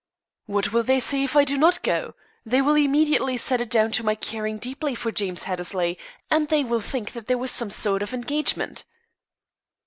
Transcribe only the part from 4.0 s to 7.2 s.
my caring deeply for James Hattersley, and they will think